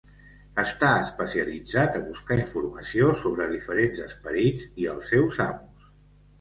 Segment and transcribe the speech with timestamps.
[0.61, 5.89] Està especialitzat a buscar informació sobre diferents esperits i els seus amos.